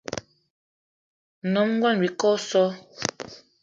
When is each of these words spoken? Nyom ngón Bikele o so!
Nyom 1.51 1.69
ngón 1.75 1.95
Bikele 2.01 2.33
o 2.35 2.41
so! 2.47 2.63